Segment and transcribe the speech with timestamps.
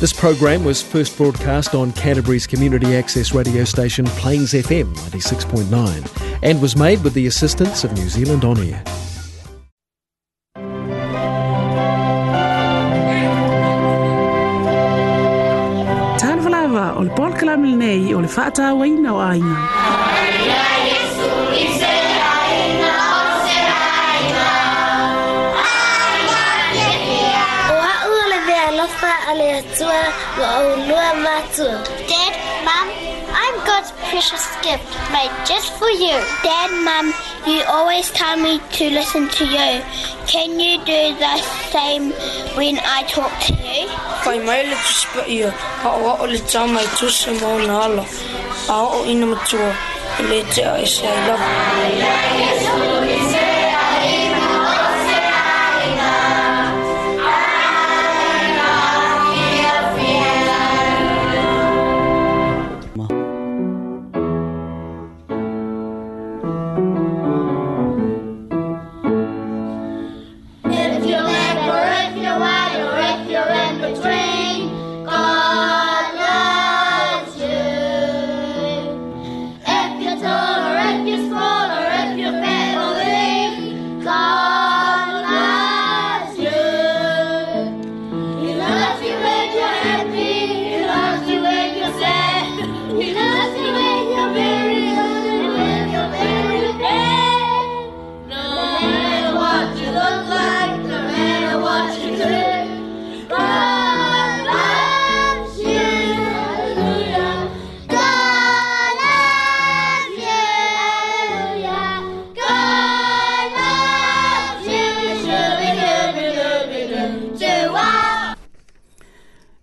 [0.00, 6.62] This program was first broadcast on Canterbury's community access radio station Plains FM 96.9 and
[6.62, 8.84] was made with the assistance of New Zealand On Air.
[30.86, 30.98] nur
[31.58, 32.90] Dad, Mom,
[33.32, 36.16] I'm God's precious gift made just for you.
[36.42, 37.12] Dad, Mom,
[37.52, 39.80] you always tell me to listen to you.
[40.26, 41.36] Can you do the
[41.72, 42.12] same
[42.56, 43.88] when I talk to you?
[44.24, 45.50] Kai mai le tu spa ia,
[45.82, 48.04] ka o o le tā mai tu se mō nā ala.
[48.76, 49.70] A o ina matua,
[50.30, 50.84] le te ai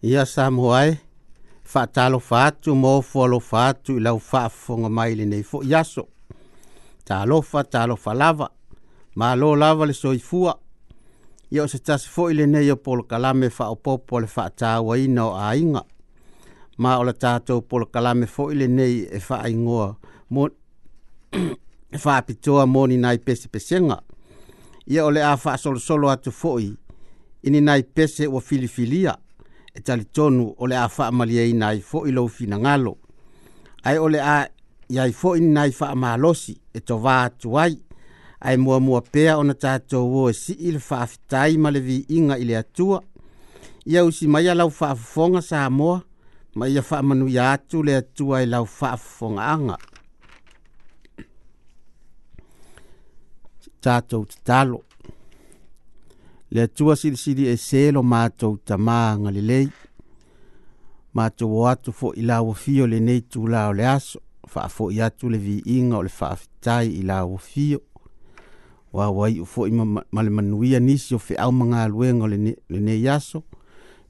[0.06, 0.92] ia Samuai mo ai
[1.72, 5.26] fa talo fa tu mo fo lo fa tu la fa fo nga mai le
[5.32, 6.04] nei fo ia so
[7.08, 8.48] talo fa talo fa lava
[9.20, 10.54] ma lo lava le so i fua
[11.54, 14.72] ia se tas fo i le nei o pol kalame fa o popo fa ta
[14.88, 15.82] wa i no ai nga
[16.82, 19.82] ma o le ta to pol kalame fo i le nei e fa ai ngo
[20.34, 20.44] mo
[22.04, 23.48] fa e pitoa mo ni nai pesi
[23.88, 23.98] nga
[24.94, 26.78] ia o le a fa solo solo atu fo i
[27.48, 29.25] ini nai pese o filifilia fili
[29.76, 32.98] e tali tonu o le a wha amalia i nai fo i lau fina ngalo.
[33.88, 34.38] Ai o le a
[34.96, 37.74] iai fo i nai wha amalosi e to wā tuai.
[38.48, 41.80] Ai mua mua pea ona na tato wō e si il wha afitai ma le
[41.80, 43.00] vi inga i le atua.
[43.92, 45.98] Ia usi mai a lau wha afonga sa amoa,
[46.58, 49.78] ma ia wha amanu i atu le atua i lau wha afonga anga.
[53.84, 54.78] Tato te talo.
[54.80, 54.95] Tato
[56.56, 59.66] le atua silisili e selo matou tamā galilei
[61.14, 64.22] matou o atu foʻi lauafio lenei tulā o le aso
[64.54, 67.82] faafoʻi atu le viiga o le faafetai i lauafio
[68.94, 69.74] ua ua iʻu foʻi
[70.14, 72.28] ma le manuia nisi o feʻau magaluega o
[72.72, 73.44] lenei aso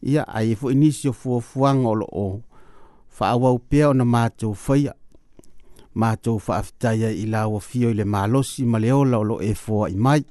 [0.04, 2.42] ia ae foʻi nisi o fuafuaga o loo
[3.10, 4.94] faauau pea ona matou faia
[5.96, 10.22] matou faafetai ai i lauafio i le malosi ma le ola o loo efoaʻi mai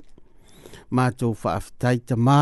[0.94, 2.38] mātou whaafitai ta mā,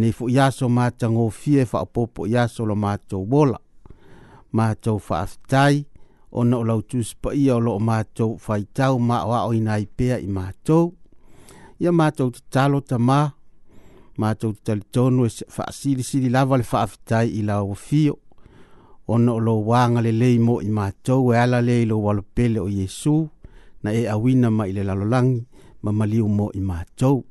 [0.00, 3.58] ne fu iaso mātou ngō fie whaapopo iaso lo mātou wola.
[4.54, 5.84] Mātou whaafitai,
[6.32, 10.28] ona o lau tūspa ia o lo mātou whaitau mā o ao inai pēa i
[10.30, 10.92] mātou.
[11.80, 13.20] Ia mātou te talo ta mā,
[14.20, 18.16] mātou te talitonu e whaasiri siri lava le whaafitai i lau fio.
[19.10, 23.16] Ona o lo wānga le leimo i mātou e ala le lo walopele o Yesu
[23.82, 25.40] na e awina ma i le lalolangi
[25.82, 27.24] ma maliu mo i mātou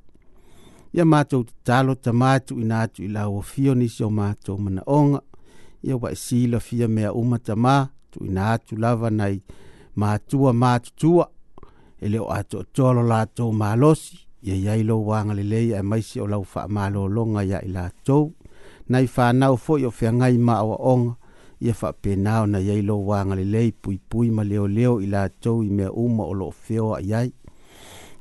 [0.94, 5.22] ia matou tatalo tamatu ina atu i lauofio nisi o matou manaoga
[5.84, 9.42] ia ua e silafia mea uma tamā tuuina atu lava nai
[9.96, 11.30] matua matutua
[12.02, 17.44] e lē o atoatoalo latou malosi ia iai lou agalelei ae maisi o lau faamalologa
[17.44, 18.34] ia i latou
[18.90, 21.14] nai fanau foʻi o feagai maʻoaʻoga
[21.62, 26.34] ia faapenao na iai lou agalelei puipui ma leoleo i latou i mea uma o
[26.34, 27.34] loo feo aiai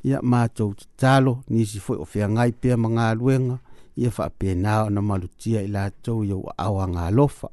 [0.04, 3.58] ia matou tatalo nisi foi o feagai pea ma luenga
[3.96, 7.48] ia faapena ona malutia i latou awa ua aoaga alofa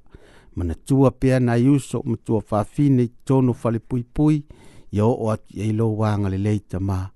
[0.55, 4.43] manatua pea na iuso matua faafine i tono falepuipui
[4.91, 7.09] ia oo atu iai lou agalelei tamā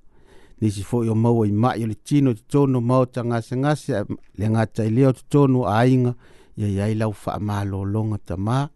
[0.61, 4.03] nisi foi o maua i maʻi o le tino totonu mao tagasegase
[4.37, 6.13] le agata i lea o totonu aiga
[6.57, 8.67] ia iai lau faamālōloga tamā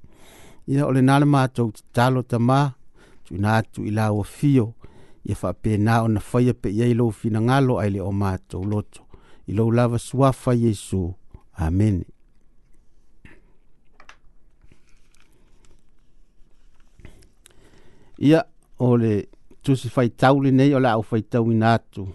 [0.68, 2.72] ia o lenā le matou tatalo tamā
[3.28, 4.74] tuuinā atu i laua fio
[5.26, 9.06] ia faapena ona faia pe iai lou finagalo ai le o matou loto
[9.48, 11.14] i lou lava suafa iesu
[11.54, 12.06] amene
[18.18, 18.44] ia
[18.80, 19.28] o le
[19.62, 22.08] tusi faitau lenei o le au faitauina atu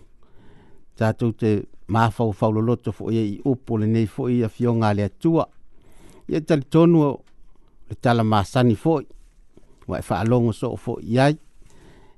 [0.97, 5.47] tatou te mafaufaulo'oloto fo'i ai i upu lenei fo'i afioga a le atua
[6.29, 7.17] ia talitonu
[7.89, 9.07] le talamasani fo'i
[9.89, 11.39] wa fa e fa'alogo so'o fo'i iai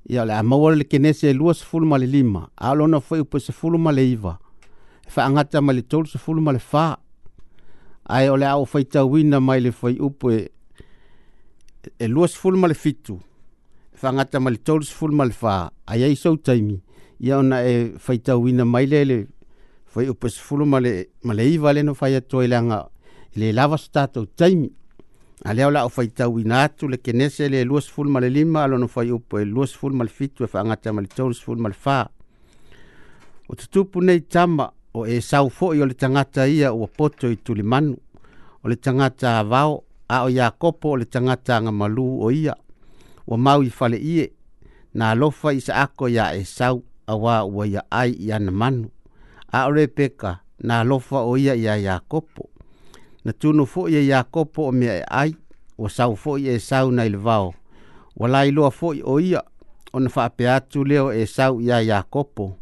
[0.09, 3.39] ia le amaua le kenesi e lua sefulu ma le lima a lona foi upe
[3.41, 4.39] sefulu ma le iva
[5.07, 6.99] e faagata mai le tolu sefulu ma le fa
[8.09, 12.75] ae o le a ua faitauina mai le fai upu e lua sefulu ma le
[12.75, 13.21] fitu
[13.93, 16.81] e faagata mai le tolu sefulu ma le fa ai ai sou taimi
[17.21, 19.27] ia ona e faitauina mai le le
[19.85, 22.87] fai upu sefulu ma le iva lena faiatoailaga
[23.37, 24.73] i le lava se tatou taimi
[25.45, 29.09] Ale lea o la'o faitau le kenese le lua sefulu ma le lima alona fai
[29.11, 32.09] upu e lua sefulu ma le fitu e fa'agata ma le tonu sefulu ma le
[33.49, 37.37] o tutupu nei tama o e sau fo'i o le tagata ia ua poto i
[37.41, 37.97] tulimanu
[38.63, 42.55] o le tagata avao a o iakopo o le tagata ngamalu o ia
[43.27, 44.33] O mau i fale'ie
[44.95, 48.51] na alofa i sa'ako iā esau auā ua ia ai i ana
[49.53, 52.50] a o lē peka na alofa o ia iā iakopo
[53.25, 55.37] na tunu fo ye yakopo o mea e ai
[55.79, 57.53] o sau fo ye sau na il vao
[58.17, 59.43] o la ilo fo o ia
[59.93, 62.57] o na fa pe atu leo e sau ya yakopo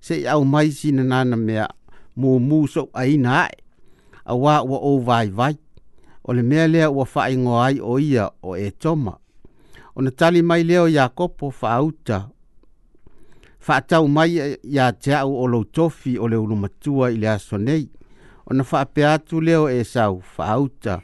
[0.00, 1.68] se ya o mai si na nana mea
[2.16, 3.56] mu mu so ai na ai
[4.24, 5.54] a wa wa o vai vai
[6.24, 9.18] o le mea lea ua faaigoa ai o ia o e toma
[9.94, 12.28] ona tali mai lea o iakopo faauta
[13.60, 17.88] faatau mai iā te au o lou tofi o le ulumatua i le aso nei
[18.52, 21.00] ona faapea atu lea e o esau faauta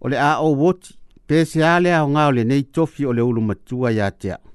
[0.00, 0.96] o le a ou oti
[1.26, 4.48] pe se a le aoga o tofi o le ulumatua iā te aʻu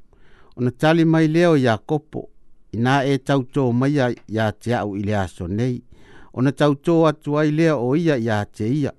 [0.58, 2.28] ona tali mai leo o iakopo
[2.76, 5.82] inā e tautō maia iā te aʻu i aso nei
[6.34, 8.92] ona tautō atu ai lea o ia ya te ia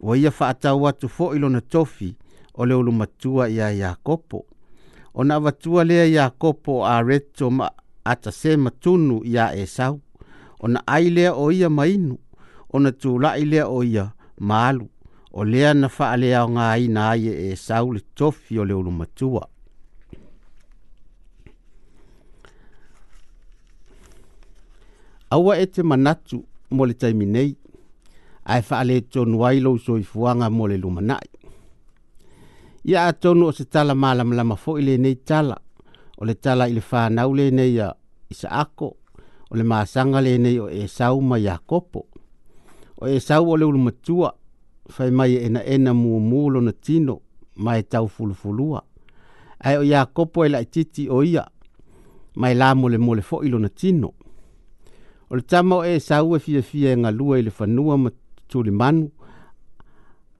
[0.00, 2.14] ua ia faatau atu foʻi lona tofi
[2.54, 4.44] o le ulumatua iā iakopo
[5.14, 7.70] ona avatua lea iakopo o areto ma
[8.06, 10.00] ya tunu iā esau
[10.60, 11.84] ona aile o ia ma
[12.76, 14.04] ona tu la ile o ia
[14.40, 14.86] malu
[15.32, 18.74] o lea na fa ale o nga ai na ai e saul tofi o le
[18.74, 19.44] ulu matua
[25.34, 26.38] Aua e te manatu
[26.74, 27.50] mo le taimi nei,
[28.52, 31.28] ai wha le tonu ailo so i fuanga mo le lumanai.
[32.90, 35.56] Ia to no o se tala mālam lama fo ile nei tala,
[36.20, 37.94] o le tala i le whanau le nei a
[38.32, 38.88] Isaako,
[39.50, 41.56] o le māsanga le nei o e sauma i a
[43.02, 44.30] o e sau o le matua
[44.94, 47.14] fai mai e ena ena mua mulo na tino
[47.56, 48.80] mai e tau fulu fulufulua
[49.64, 51.44] ai o Iakopo e lai titi o ia
[52.36, 54.08] mai la mole mole fo ilo na tino
[55.30, 58.10] o le tama o e sau e fia fia e ngalua i le fanua ma
[58.48, 59.10] tuli manu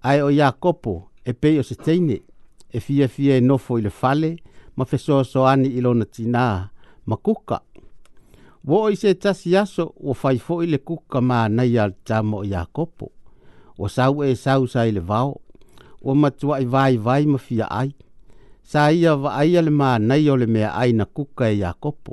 [0.09, 0.93] ai o Iakopo
[1.25, 2.17] e pei o se teine
[2.77, 4.37] e fia fia e nofo i le fale
[4.77, 6.69] ma fesoa soani ilo na tina
[7.07, 7.57] ma kuka
[8.65, 12.55] wo i se tasi aso o faifo i le kuka ma nei al tamo i
[12.55, 13.07] akopo.
[13.83, 15.35] O sau e sau sa i le vao,
[16.03, 17.91] o matua i vai vai ma fia ai.
[18.71, 21.65] Sa ia va aia le ma nei o le mea ai na kuka i e
[21.71, 22.13] akopo.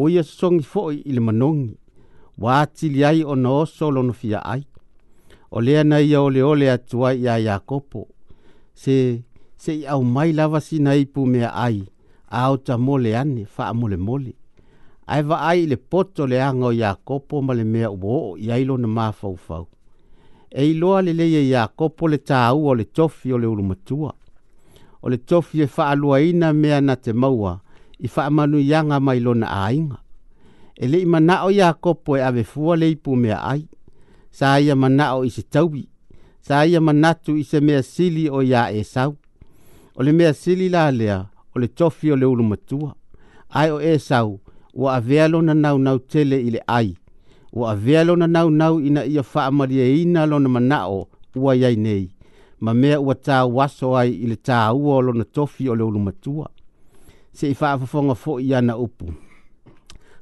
[0.00, 1.72] O ia songi foi i le manongi,
[2.42, 4.62] wa atili ai o na oso lono fia ai.
[5.50, 8.02] O lea na ia ole ole atua i a i akopo,
[8.82, 8.96] se,
[9.62, 11.78] se i au mai lava sina ipu mea ai,
[12.38, 14.32] a o ta mole ane, faa mole mole.
[15.06, 18.64] Ai va ai le poto leaga o kopo ma le mea ua oo i ai
[18.64, 19.66] lona mafaufau
[20.60, 24.14] e iloa leleia i iakopo le tāua o le tofi o le ulumatua
[25.02, 27.52] o le tofi e faaaluaina mea na te maua
[27.98, 29.96] i faamanuiaga mai lona ainga.
[30.76, 33.62] e le ima leʻi manaʻo iakopo e avefua le ipu mea ai
[34.30, 35.84] sa ia manaʻo i se tauvi
[36.46, 39.16] sa ia manatu i se mea sili o iā esau
[39.96, 42.94] o le mea sili lalea o le tofi o le ulumatua
[43.52, 44.40] ae o sau
[44.74, 46.94] wa avea lona nau tele ile ai
[47.52, 52.10] Wa avea lona nau ina ia faamalieina lona manaʻo ua iai nei
[52.60, 56.48] ma mea ua tauaso ai i le tāua o lona tofi o le ulumatua
[57.36, 59.12] seʻi faafofoga foʻi iana upu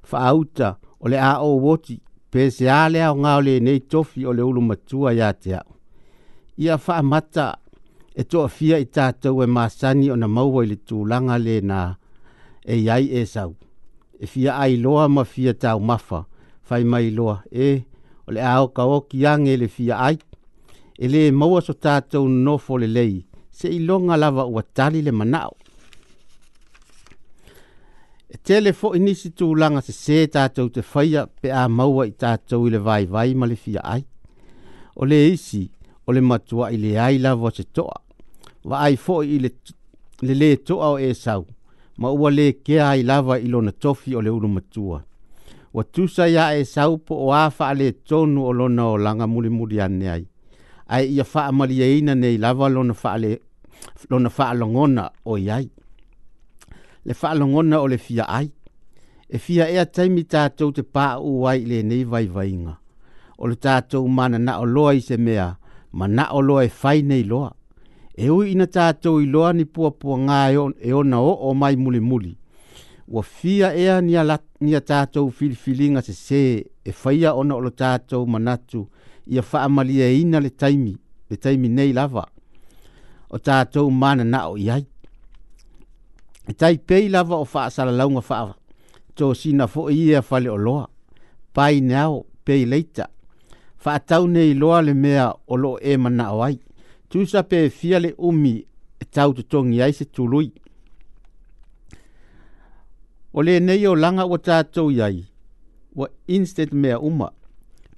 [0.03, 4.43] faauta o le a ouoti pe se a le aoga o lenei tofi o le
[4.43, 5.73] ulumatua iā te aʻu
[6.59, 7.57] ia faamata
[8.15, 11.97] e toʻafia i tatou e masani ona maua i le na
[12.67, 13.55] e yai e sau
[14.23, 16.25] e fia ai loa ma fia tau mafa,
[16.63, 17.67] fai mai loa, e,
[18.27, 19.19] o le ao ka o ki
[19.63, 20.17] le fia ai,
[21.03, 23.15] e le maua so tātou nofo le lei,
[23.59, 25.53] se i longa lava ua tali le manao.
[28.35, 32.15] E tele fo inisi tū langa se se tātou te whaia pe a maua i
[32.23, 34.05] tātou i le vai vai ma le fia ai.
[34.97, 35.65] O le isi,
[36.07, 37.99] o le matua i le ai lava se toa,
[38.71, 39.51] wa ai fo i le
[40.27, 41.43] le, le toa o e sau,
[42.01, 44.99] ma ua le kea ai lava i lona tofi o le ulu matua.
[45.75, 49.81] Wa tusa ya e saupo o afa ale tonu o lona o langa muli muli
[49.81, 50.25] ane ai.
[50.95, 53.33] Ai ia faa maliaina e nei lava lona faa, le,
[54.11, 55.67] lona faa longona o iai.
[57.07, 58.49] Le faa longona o le fia ai.
[59.35, 62.75] E fia ea taimi tātou te paa uai le nei vai vainga.
[63.41, 65.55] O le tātou mana na o loa i se mea,
[65.93, 67.49] ma na o loa e fai nei loa
[68.15, 71.77] e ui ina tātou i loa ni puapua ngā e, e ona o o mai
[71.77, 72.35] muli muli.
[73.09, 76.43] Ua fia ea ni a, la, ni a tātou filifilinga se se
[76.85, 78.85] e whaia ona o lo tātou manatu
[79.27, 80.95] i a whaamalia e ina le taimi,
[81.31, 82.27] le taimi nei lava.
[83.31, 84.85] O tātou mana na o iai.
[86.49, 88.55] E tai pei lava o wha sala launga wha
[89.15, 90.87] Tō na fo i ea fale o loa.
[91.53, 91.97] Pai ne
[92.45, 93.09] pei leita.
[93.85, 96.59] Wha tau nei loa le mea o lo e mana o ai
[97.13, 98.55] tusa pe fia le umi
[99.01, 100.47] e tau te tongi ai se tului.
[103.37, 105.19] O le nei o langa ua tātou iai,
[105.99, 107.29] ua instant mea uma,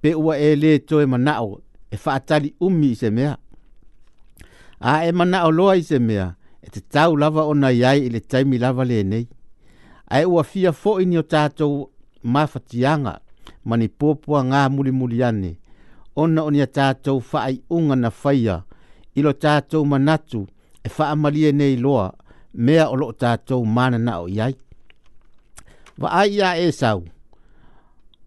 [0.01, 1.53] pe ua e le toe manao
[1.91, 3.33] e whaatali umi i se mea.
[4.91, 6.27] A e manao loa i se mea,
[6.65, 9.27] e te tau lava o na iai i le taimi lava le nei.
[10.13, 11.73] A e ua fia fo ni o tātou
[12.35, 13.15] mafatianga,
[13.69, 15.53] mani pōpua ngā muli muli ane,
[16.23, 18.61] ona o ni a tātou whaai unga na whaia,
[19.15, 20.41] ilo lo tātou manatu
[20.87, 22.11] e whaamalie nei loa
[22.67, 24.55] mea o lo tātou mana na o iai.
[25.99, 27.05] Wa ai ia e sau,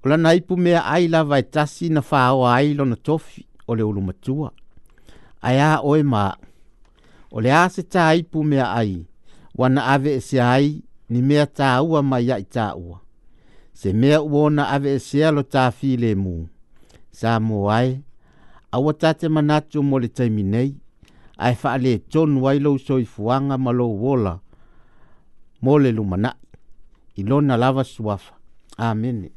[0.04, 3.46] o lana ipu mea ai la vai e tasi na whao ai lo na tofi
[3.68, 4.52] o le ulu matua.
[5.42, 6.26] Ai a oe ma,
[7.32, 8.94] o le ase tā ipu mea ai,
[9.58, 10.78] wana ave e se ai
[11.10, 13.02] ni mea tā ua mai ia i tā ua.
[13.74, 16.38] Se mea uona ave e se alo tā fi le mu,
[17.12, 17.98] sa mo ai,
[18.78, 20.70] aua tate manatu mo le taimi nei
[21.46, 21.92] ae faale
[22.50, 24.34] ai lou soifuaga ma lou ola
[25.64, 26.40] mo le lumanaʻi
[27.20, 28.34] i lona lava suafa
[28.90, 29.30] amene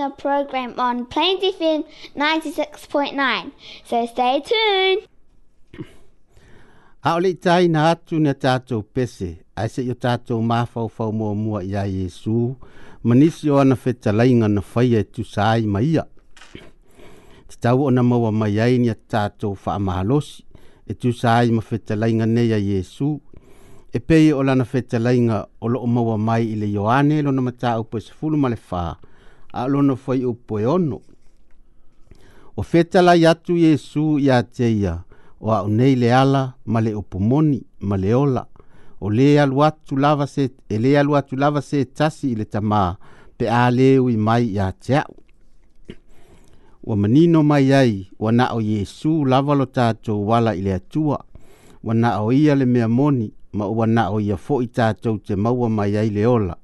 [0.00, 1.84] a program on Plains FM
[2.16, 3.52] 96.9.
[3.84, 5.06] So stay tuned.
[7.02, 11.32] A o tai na atu na tātou pese, ai se i o tātou māwhauwhau mua
[11.34, 12.54] mua i a Yesu,
[13.04, 16.04] manisi o ana whetalainga na whaia e tu sāi mai ia.
[17.48, 20.44] Te tau ona maua mai ai ni a tātou whaamahalosi,
[20.86, 23.14] e tu sāi ma whetalainga nei a Yesu,
[23.96, 28.04] e pei o lana whetalainga o loo maua mai i le Ioane lona matau pe
[28.04, 28.98] sefulu ma le whaa,
[29.52, 31.00] a lono fai o poe ono.
[32.56, 35.04] O fetala yatu Yesu ya teia,
[35.40, 38.46] o a unei le ala, ma le opumoni, ma le ola.
[39.00, 42.96] O le alu atu lava se, e le alu atu lava se tasi ile tama,
[43.36, 45.14] pe a le ui mai ya teau.
[46.84, 51.24] Wa manino mai ai, wa na o Yesu lava lo tato wala ile atua,
[51.84, 55.16] wa na o ia le mea moni, ma wa na o ia fo i tato
[55.18, 56.56] te maua mai ai le ola.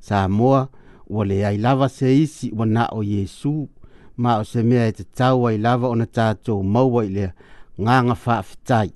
[0.00, 0.68] Sa moa,
[1.08, 3.68] ua leai lava se isi ua na o iesu
[4.16, 7.26] ma o se mea e tatau ai lava ona tatou maua i le
[7.84, 8.90] gaga faafetai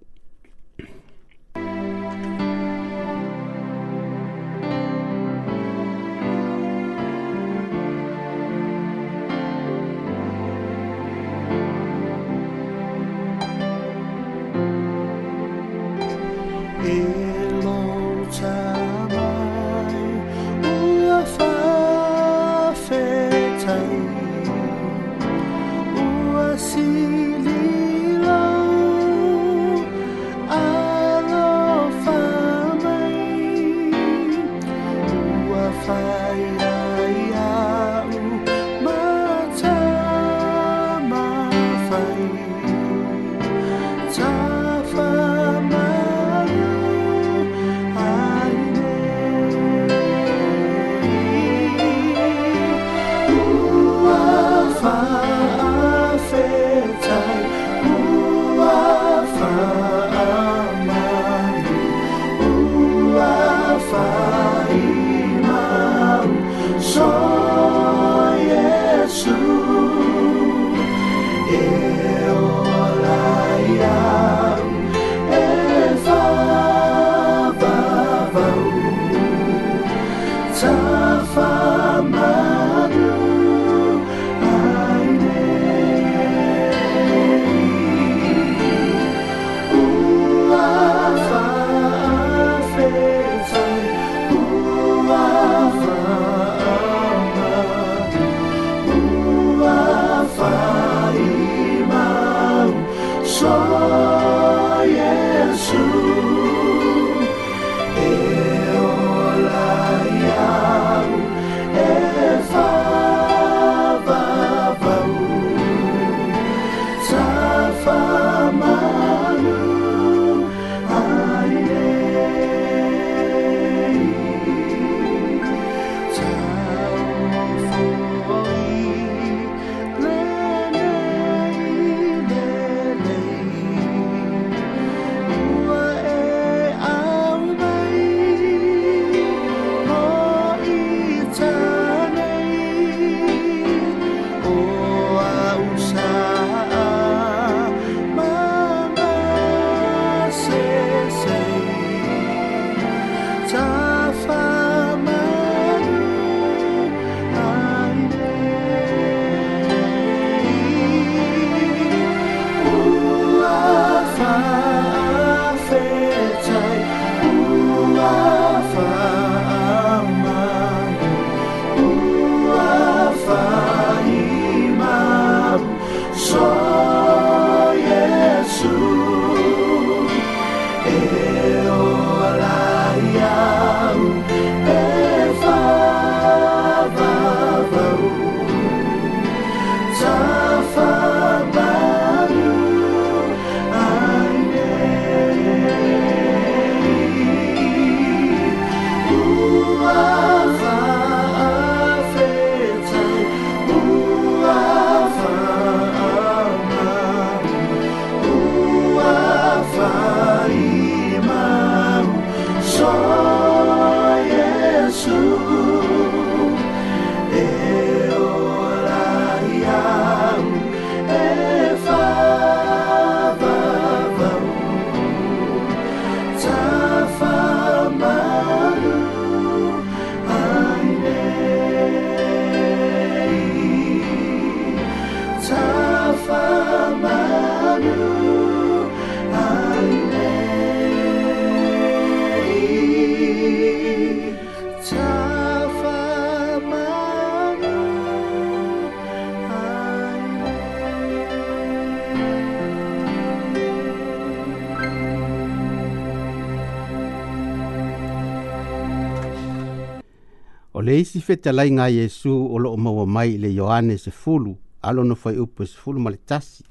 [261.02, 264.52] nisi fetalai ga iesu o loo maua mai i le ioane sefulu
[264.88, 266.62] alona fai upu e sefulu ma le tasi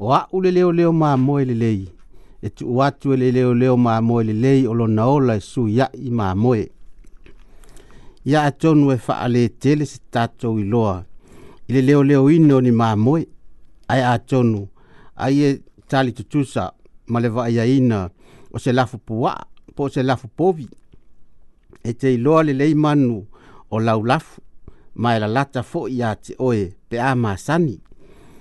[0.00, 1.82] o a'u le leoleo mamo e lelei
[2.42, 6.64] e tuu atu e le leoleo mamo e lelei o lona ola e suia'i mamoe
[8.30, 11.04] ia atonu e fa'alētele se tatou iloa
[11.68, 13.26] i le leoleoina o ni mamoe
[13.92, 14.62] ae atonu
[15.24, 15.50] ai e
[15.88, 16.70] talitutusa
[17.12, 18.06] ma le va'aiaina
[18.56, 19.44] o se lafo pua'a
[19.76, 20.64] po o se lafo povi
[21.84, 23.20] e te iloa lelei manu
[23.70, 24.40] o laulafu
[24.94, 27.80] ma la lata fo i te oe pe a masani.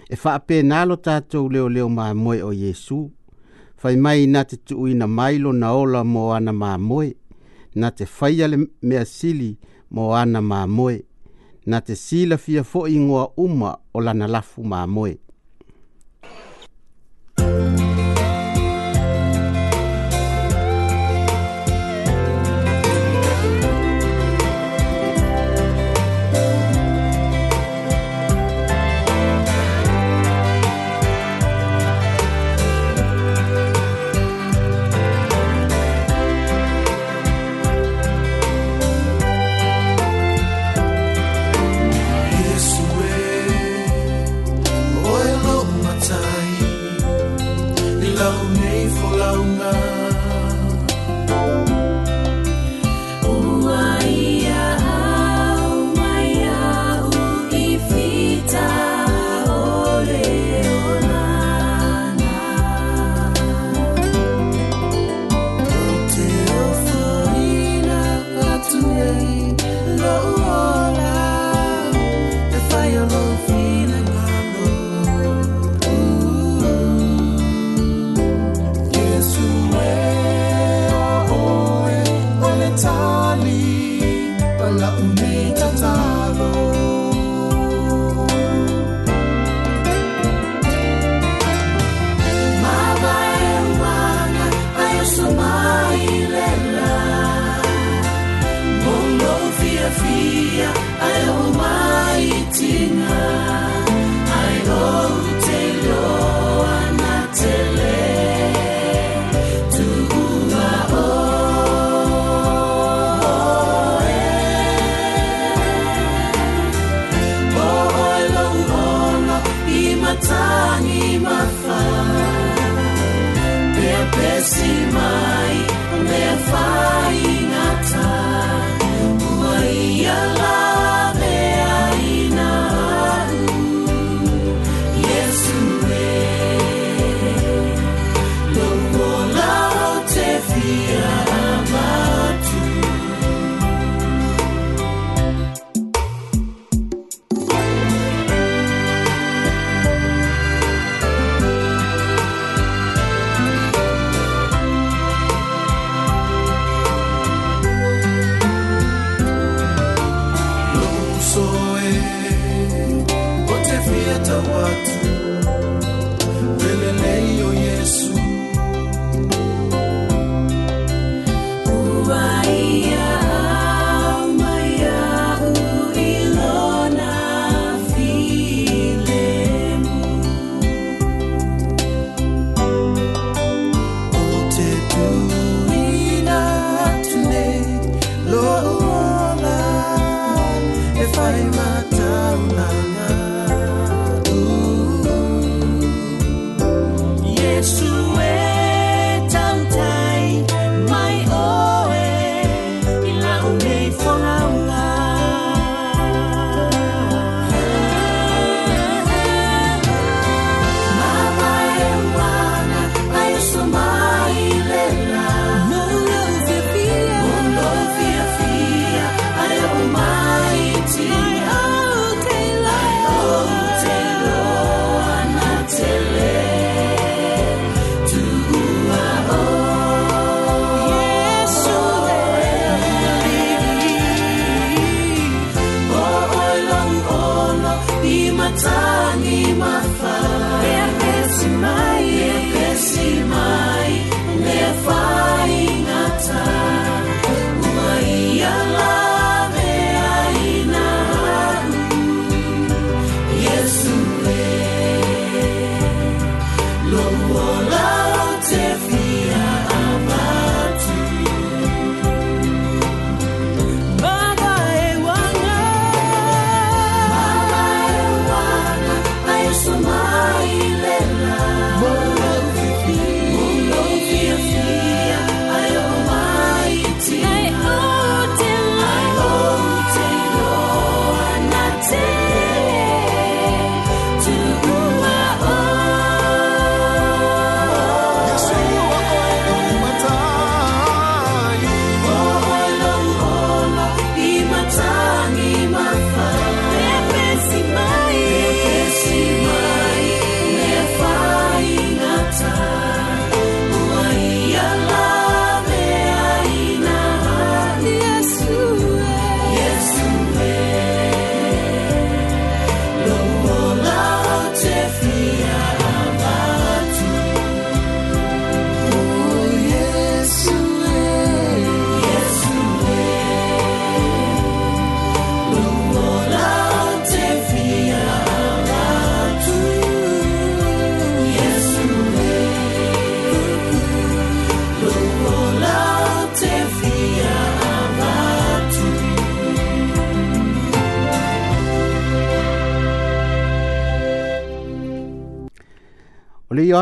[0.10, 3.10] E wha ape nalo tātou leo leo ma moe o Yesu.
[3.78, 7.10] Fai mai na te tuu ina mailo na ola mo ana ma moe.
[7.76, 9.58] Na te faiale mea sili
[9.92, 11.00] mo ana ma moe.
[11.66, 13.00] Na te sila fia fo i
[13.38, 15.16] uma o lana lafu ma moe.
[17.36, 17.83] Thank you.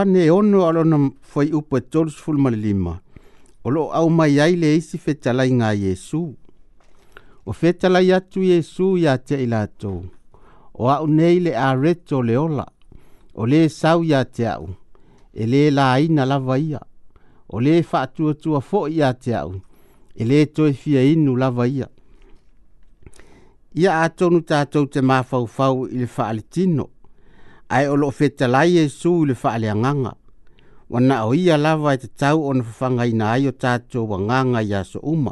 [0.05, 0.97] ne ono alona
[1.31, 3.01] foi upo e tolus fulma lima.
[3.63, 6.21] O au mai ai le isi fetalai ngā Yesu.
[7.45, 10.01] O fetalai atu Yesu ya te ilato.
[10.73, 12.65] O au nei le a reto le ola.
[13.35, 14.69] O le sau ya te au.
[15.33, 16.79] E le la aina lava ia.
[17.49, 19.53] O le fatua tua fo ya te au.
[20.15, 21.87] E le toi fia inu lava ia.
[23.75, 26.89] Ia atonu tātou te mafaufau ili faalitino
[27.75, 30.11] ai o loo fetalai iesu i le faaleagaga
[30.91, 35.31] ua naʻo ia lava e tatau ona fafagaina ai o tatou wanganga ia so uma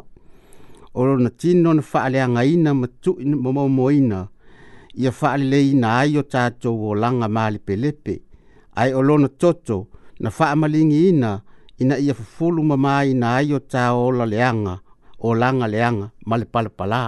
[0.98, 4.18] o lona tino ona faaleagaina ma tuʻi ma moomoina
[5.02, 6.76] ia faaleleina ai o tatou
[7.36, 8.14] mali pelepe
[8.80, 9.76] ai o lona toto
[10.22, 11.30] na faamaligiina
[11.82, 14.74] ina ia fufulu mamāina ai o taola leaga
[15.28, 17.02] olaga leanga ma le palapalā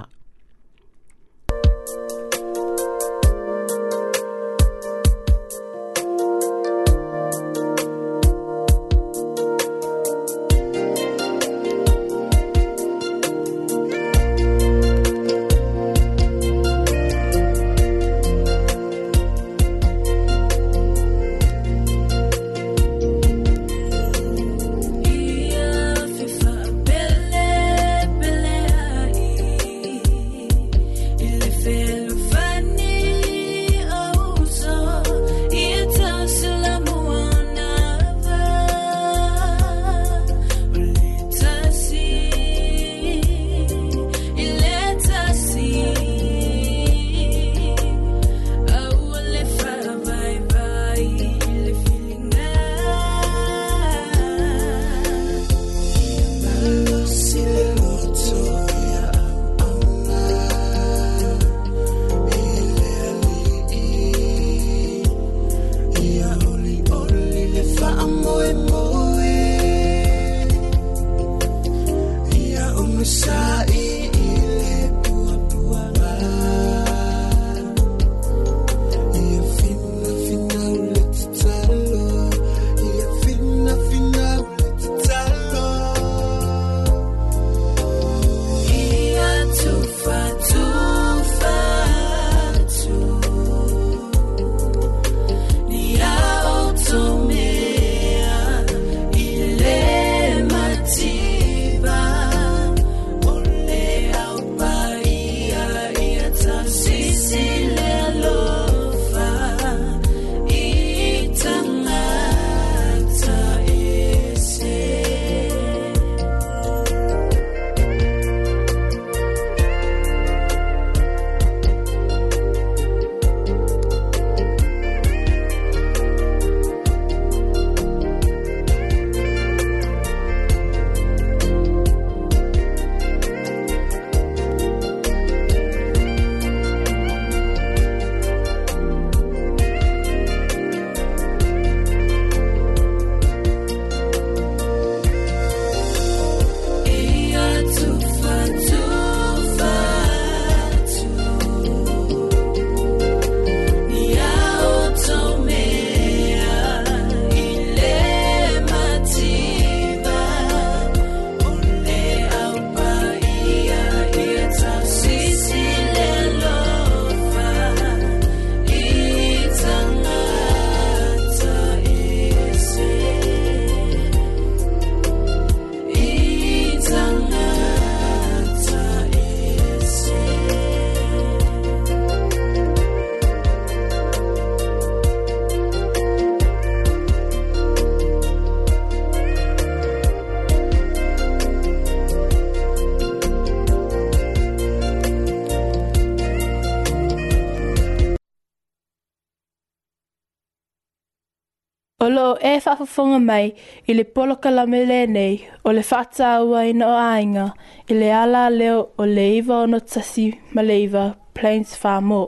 [202.14, 203.46] lo e whawhawhunga mai
[203.86, 205.34] i le polo kalame le nei
[205.66, 207.46] o le whata ua i no ainga
[207.90, 211.04] i le ala leo o le iwa o no tasi ma le iwa
[211.36, 212.22] Plains Farm o.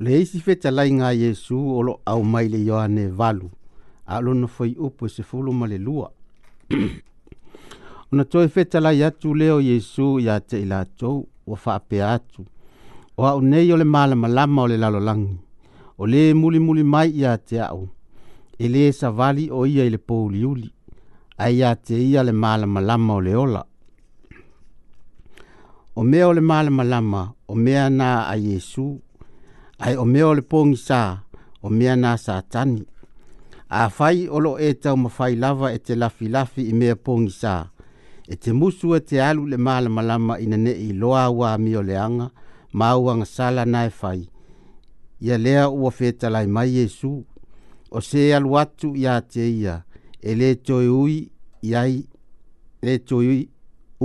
[0.00, 3.50] Le isi feta lai ngā Yesu o lo au mai le Ioane Valu
[4.08, 6.08] a lo na whai upo e se fulu ma le lua.
[8.12, 12.44] Ona toi feta lai atu leo Yesu i ate ila tou o whaapea atu.
[13.18, 15.36] O au nei o le malama lama o le lalolangi.
[15.98, 17.88] O le muli muli mai i ate au
[18.58, 20.68] e lē savali o ia i le pouliuli
[21.42, 23.62] ae iā te ia le malamalama o le ola
[25.96, 29.02] o mea o le malamalama o mea na a iesu
[29.78, 31.02] ae o mea o le pogisā
[31.62, 32.82] o mea na satani
[33.68, 37.64] afai o loo e taumafai lava e te lafilafi i mea pogisā
[38.28, 42.30] e te musu e te alu le malamalama ina neʻi i loa auā mioleaga
[42.72, 44.28] ma auagasala na e fai
[45.20, 47.24] ia lea ua fetalai mai iesu
[47.90, 49.80] o se alu atu iā te ia
[50.20, 50.32] e
[50.88, 51.16] ui
[51.62, 52.02] iai
[52.84, 53.48] le toe ui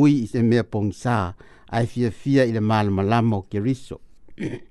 [0.04, 1.18] ui i se mea pogisā
[1.72, 4.00] fia fiafia i le malamalama o keriso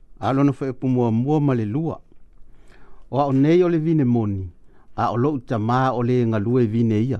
[0.27, 1.97] alona foʻi o pumuamua ma le lua
[3.13, 4.49] o aʻo nei o vine moni
[4.95, 7.19] a o loʻu tamā o lē galue vine ia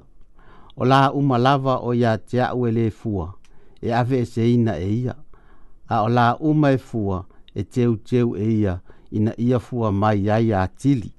[0.75, 3.33] o la uma lava o iā te aʻu e fua
[3.81, 5.15] e ave eseina e ia
[5.87, 7.25] a o la uma e fua
[7.55, 8.81] e teuteu e ia
[9.11, 11.11] ina ia fua mai ai a tili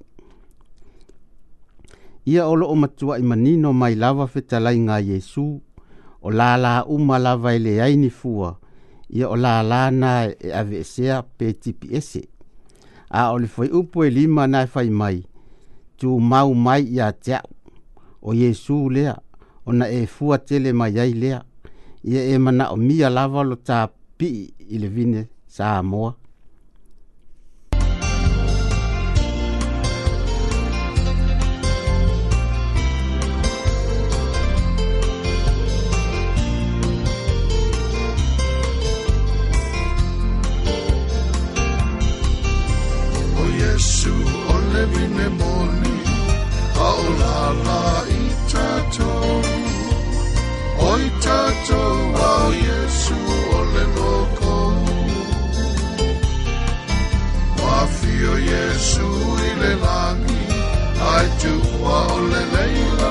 [2.26, 5.60] ia o loʻo matuaʻi manino mai lava fetalaiga a iesu
[6.22, 8.10] o la la umalava lava e leai ni
[9.12, 12.10] ia o lalana e aveesea pe tps
[13.18, 15.18] a o le fai upu e lima na e fai mai
[15.98, 17.50] tumau mai iā te au
[18.26, 19.14] o iesu lea
[19.68, 21.38] ona e fua tele mai ai lea
[22.10, 24.42] ia e manaʻomia lava lo tapii
[24.74, 25.22] i le vine
[25.54, 26.10] sa moa
[44.86, 45.96] vine moni
[46.88, 47.84] au la la
[48.18, 49.58] i tātou
[50.90, 53.18] Oi tātou au Yesu
[53.58, 54.56] o le noko
[57.62, 59.08] Wafio Yesu
[59.52, 60.44] i le langi
[61.14, 61.54] Ai tu
[61.84, 63.10] wa o le leila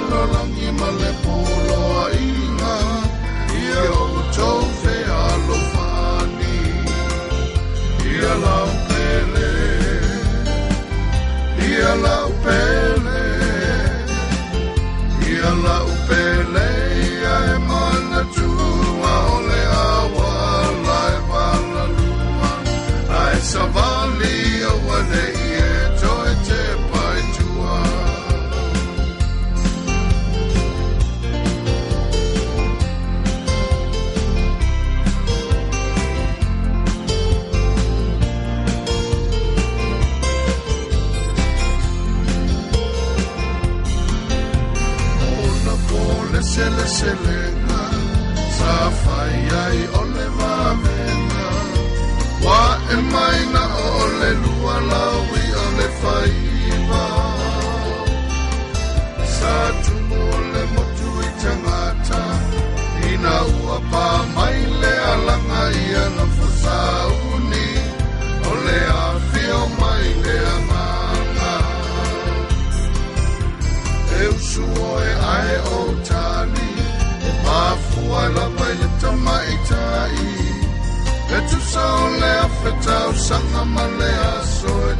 [81.72, 81.88] so
[82.22, 84.95] le afetau sanga ma le aso e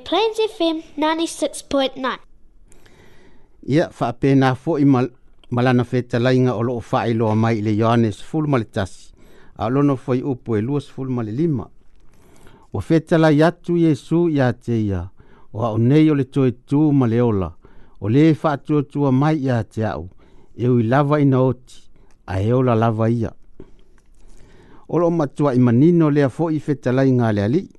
[0.03, 1.95] Plains FM 96.9.
[3.71, 7.61] Ia fa pe na fo i malana fe tala o loo fa ilo a mai
[7.61, 9.13] le Johannes ful mali tasi.
[9.55, 11.47] A lono fo upo e luas ful mali
[12.73, 15.09] O fe tala atu Yesu i a te ia.
[15.53, 17.53] O a onei o le toi tu ma le ola.
[18.01, 20.09] O le fa atu atu a mai i a te au.
[20.57, 21.81] E ui lava ina oti.
[22.27, 23.31] A e ola lava ia.
[24.89, 27.69] O lo matua i manino le a fo i fe tala le alii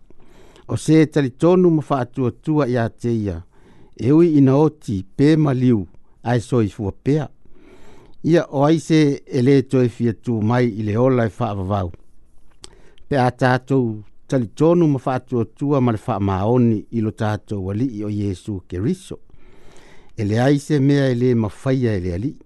[0.68, 3.42] o se tali tonu ma fa atua tua ia te ia.
[3.96, 5.84] E ui ina oti pē maliu
[6.24, 7.28] ai so i fua pēa.
[8.24, 11.92] Ia o aise e le toi fia tu mai i le ola e fa avavau.
[13.08, 17.12] Pe a tātou tali tonu ma fa atua tua ma le fa maoni i lo
[17.12, 19.18] tātou wali i o Jesu Keriso.
[20.16, 22.36] E le aise mea e le mawhaia e le alii.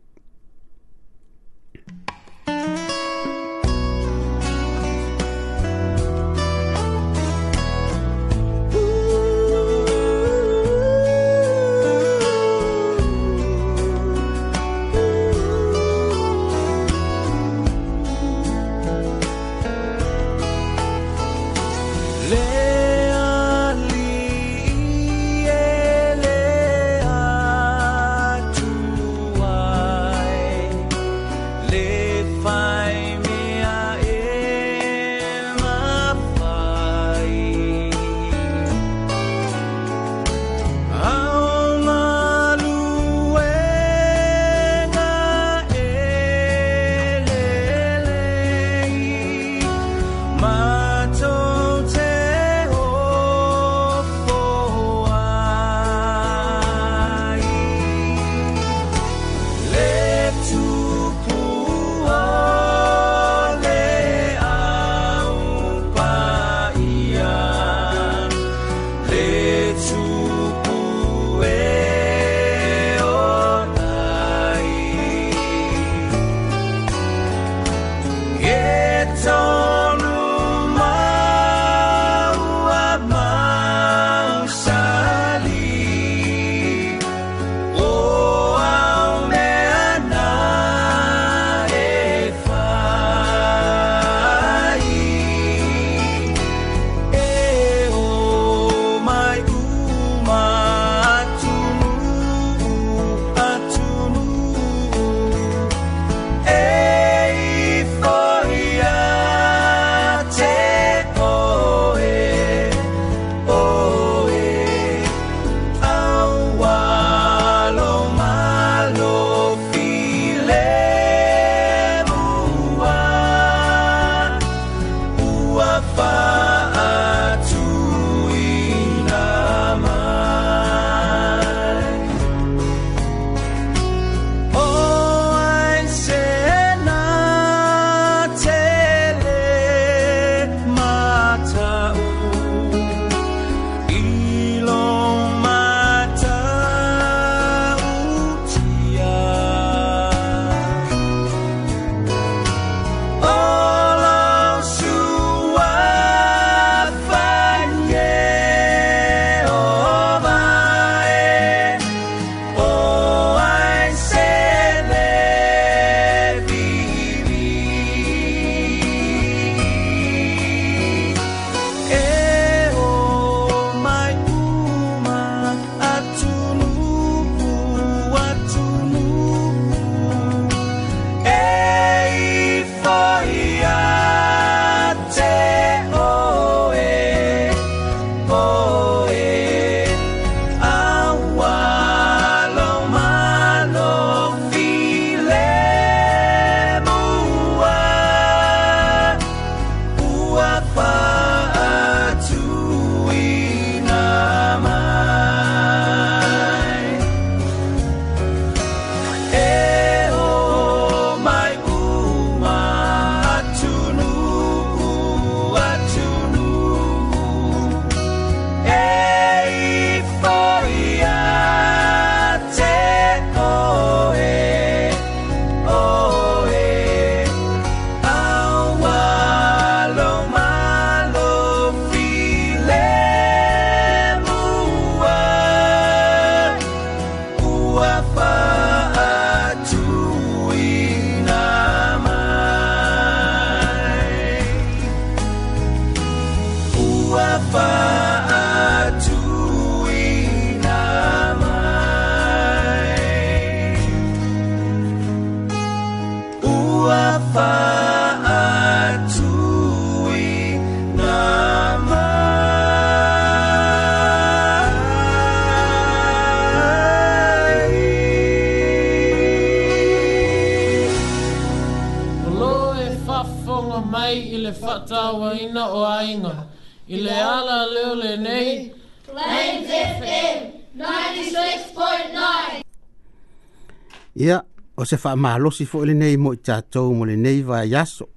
[284.88, 288.08] se fa malo si fo le nei mo cha cho mo le nei va yaso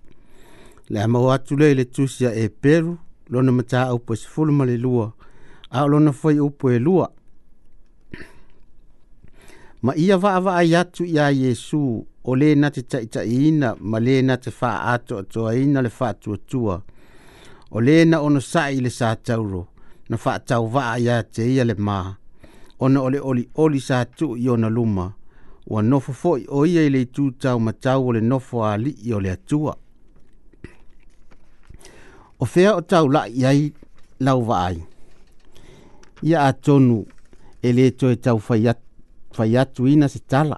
[0.87, 2.95] le ma wa tu le le tu sia e peru
[3.31, 5.11] lo na ma cha o po se fo le lua
[5.69, 7.11] a lo na foi o po e lua
[9.81, 13.75] ma ia va va ya tu ya yesu o le na te tai tai ina
[13.89, 18.21] ma le na te fa ato to ina le fa tu tu o le na
[18.23, 19.63] ono sai le sa tauro
[20.09, 21.99] na fa tau va ya te ia le ma
[22.85, 25.07] ona ole oli oli sa tu i ona luma
[25.71, 29.29] ua nofo foʻi o ia i le itu taumatau o le nofo alii o le
[29.37, 29.73] atua
[32.39, 33.61] o fea o taulaʻi ai
[34.25, 34.77] lauvaai
[36.29, 36.97] ia atonu
[37.63, 38.37] e lē toe tau
[39.35, 40.57] fai atu ina se tala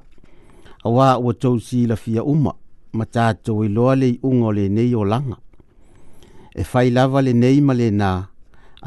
[0.86, 2.54] auā ua tou silafia uma
[2.98, 5.38] ma tatou iloa e le iʻuga o e lenei o laga
[6.60, 8.12] e fai lava lenei ma lenā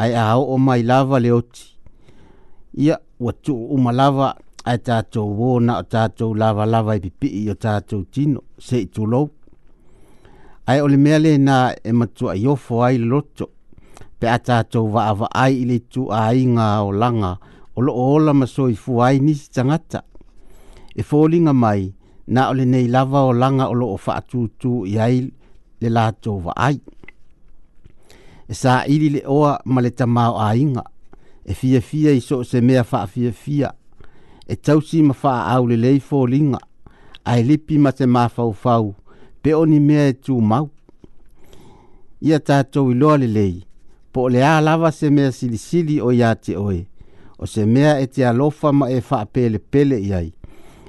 [0.03, 1.65] ae aoo mai lava le oti
[2.85, 4.35] ia ua tuu uma lava
[4.67, 8.81] ai tātou wō na o tātou lava lava i pipi i o tātou tino se
[8.83, 9.29] i tūlou.
[10.67, 13.47] Ai ole mea le nā e matua i ofo ai loto
[14.19, 17.37] pe a tātou wa awa ai i le tū a inga o langa
[17.79, 20.03] o lo ola maso i fu ai nisi tangata.
[20.97, 21.87] E fōlinga mai
[22.35, 25.21] nā ole nei lava o langa o lo fa wha atu tū i ai
[25.81, 26.81] le lātou wa ai.
[28.51, 30.83] E sā ili le oa ma le tamau a inga
[31.45, 33.43] e fia fia i so se mea fa fia fia.
[33.47, 33.75] fia
[34.49, 36.59] e tausi ma faa au le lei fō linga,
[37.25, 38.95] ai lipi ma te mafau fau,
[39.43, 40.69] pe oni mea e tū mau.
[42.23, 43.57] Ia tātou i loa le lei,
[44.13, 46.79] po le a lava se mea sili sili o ia te oe,
[47.39, 50.29] o se mea e te alofa ma e faa pele pele iai,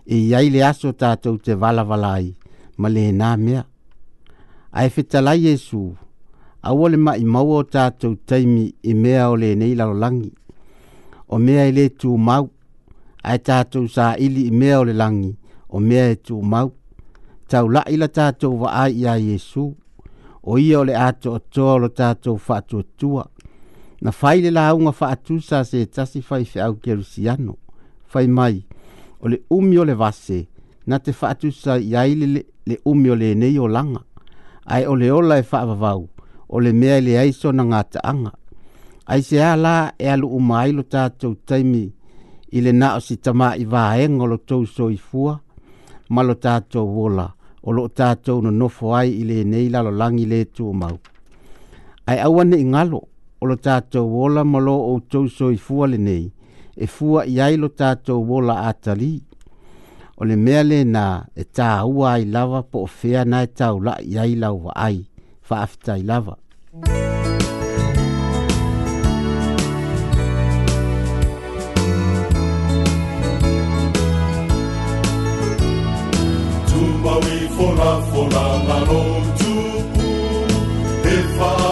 [0.05, 2.29] e iai le aso tātou te vala valai,
[2.77, 3.63] ma le nā mea.
[4.71, 5.83] Ai fetalai Jesu,
[6.61, 10.29] aua le mai maua o tātou taimi i mea o le nei lalolangi,
[11.27, 12.51] o mea i le tū mau,
[13.23, 13.85] ae tatou
[14.17, 15.37] ili i mea o le lagi
[15.69, 16.71] o mea e mau.
[17.47, 19.75] Tau la tatou vaai iā iesu
[20.43, 23.25] o ia o le a toʻatoa o lo tatou faatuatua
[24.01, 27.55] na fai le lauga faatusa se tasi fai feʻau kerusiano
[28.07, 28.65] fai mai
[29.21, 30.47] o le umi o le vase
[30.87, 34.01] na te faatusa i ai le, le umi o lenei o laga
[34.65, 36.09] ae o le ola e faavavau
[36.49, 38.31] o le mea i na sona gataaga
[39.05, 41.96] ai seā la e aluu mai lo tatou taimi ta
[42.51, 45.39] ile na o si tama i vaenga o lo tau so i fua,
[46.09, 47.27] ma lo tātou wola,
[47.63, 50.97] o lo tātou no nofo ai i le neila lo langi le tu mau.
[52.07, 53.01] Ai awane i ngalo,
[53.41, 56.29] o lo tātou wola ma lo o tau so i fua le nei,
[56.77, 59.17] e fua i ai lo tātou wola atali.
[60.19, 63.51] O le mea le na e tā ua ai lava po o fea na e
[63.53, 65.03] tau la i ai lau wa ai,
[65.43, 66.37] faafita i lava.
[66.73, 67.06] Mm
[80.99, 81.66] Efa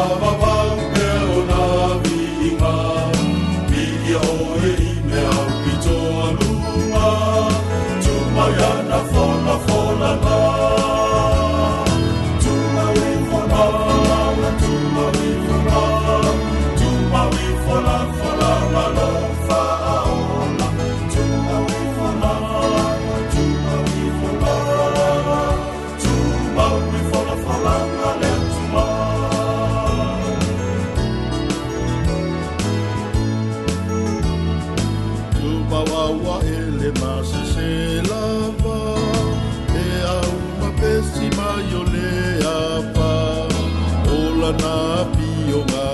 [44.85, 45.84] Papiomar.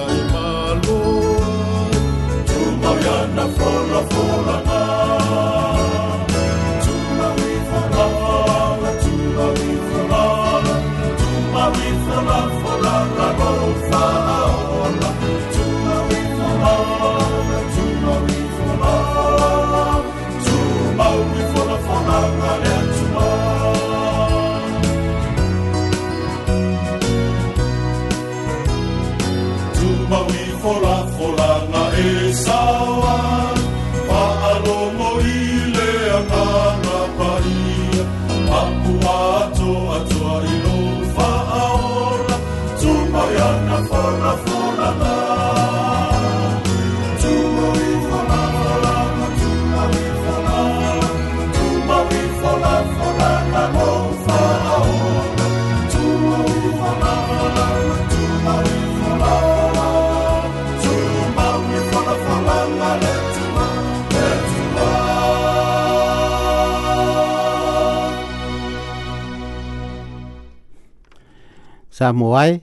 [72.01, 72.57] sa moai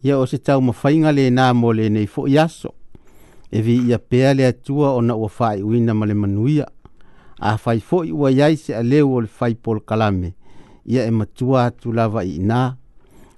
[0.00, 0.60] ye o se tau
[1.18, 2.70] le na mo nei fo aso
[3.50, 6.66] e viia pea le atua ona o faaiʻuina ma le manuia
[7.42, 10.30] afai foʻi ua iai se aleu o le fai polokalame
[10.86, 12.76] ia e matua atu lava iinā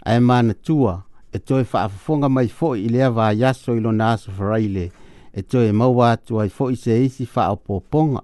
[0.04, 1.02] ae manatua
[1.32, 1.38] e
[1.70, 4.92] fa e afonga mai fo i lea vaiaso i lona aso faraile
[5.32, 8.20] e toe e maua atu ai foʻi se isi faaopoopoga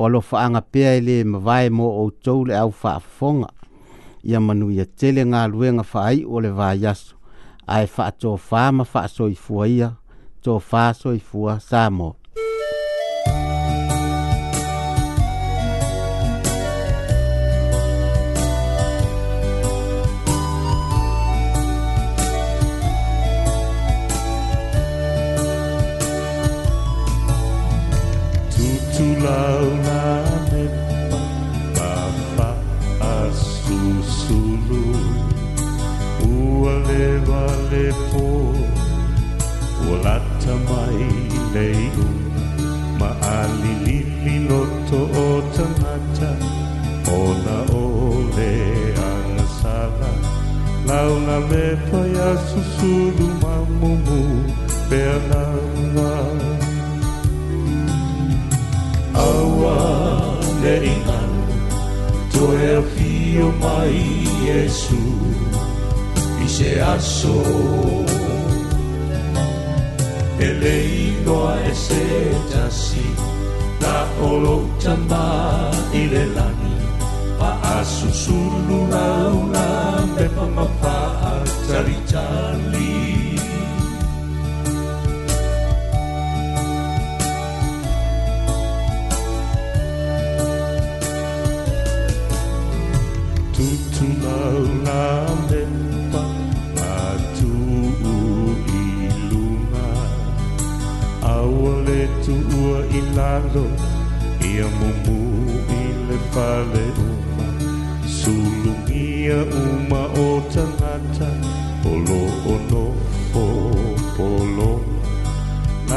[0.00, 3.50] o alofaaga pea e lē mavae mo outou le au afonga
[4.22, 7.16] ia manuia tele galuega faai o le vaiaso
[7.74, 9.88] ae faatofā ma faasoifua ia
[10.46, 12.08] tofā soifua sa mo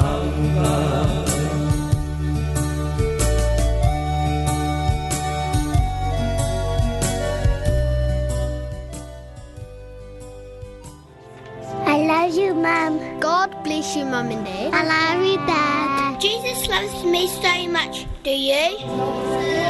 [11.87, 13.01] I love you, Mom.
[13.19, 14.73] God bless you, Mom and Dad.
[14.73, 16.21] I love you, Dad.
[16.21, 18.07] Jesus loves me so much.
[18.23, 19.64] Do you?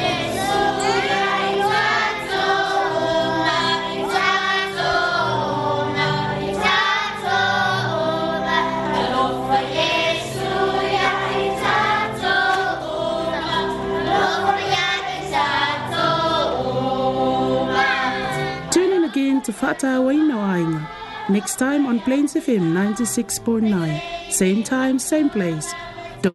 [19.55, 19.99] Fata
[21.31, 24.33] Next time on Plains FM 96.9.
[24.33, 25.84] Same time, same place.